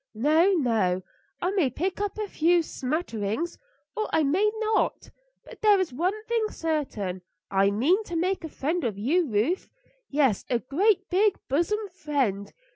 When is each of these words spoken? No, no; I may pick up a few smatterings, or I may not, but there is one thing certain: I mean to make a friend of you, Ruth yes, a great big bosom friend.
No, 0.15 0.49
no; 0.53 1.03
I 1.43 1.51
may 1.51 1.69
pick 1.69 2.01
up 2.01 2.17
a 2.17 2.27
few 2.27 2.63
smatterings, 2.63 3.59
or 3.95 4.09
I 4.11 4.23
may 4.23 4.49
not, 4.61 5.11
but 5.45 5.61
there 5.61 5.79
is 5.79 5.93
one 5.93 6.25
thing 6.25 6.43
certain: 6.49 7.21
I 7.51 7.69
mean 7.69 8.03
to 8.05 8.15
make 8.15 8.43
a 8.43 8.49
friend 8.49 8.83
of 8.83 8.97
you, 8.97 9.27
Ruth 9.29 9.69
yes, 10.09 10.43
a 10.49 10.57
great 10.57 11.07
big 11.11 11.35
bosom 11.49 11.87
friend. 11.89 12.51